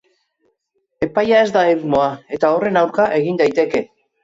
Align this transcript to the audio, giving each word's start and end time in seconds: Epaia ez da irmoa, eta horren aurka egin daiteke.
Epaia 1.07 1.41
ez 1.41 1.51
da 1.59 1.63
irmoa, 1.73 2.09
eta 2.39 2.53
horren 2.57 2.83
aurka 2.85 3.09
egin 3.21 3.41
daiteke. 3.45 3.87